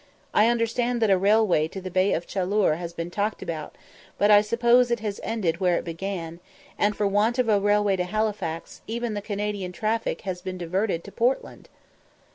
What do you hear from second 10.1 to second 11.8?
has been diverted to Portland."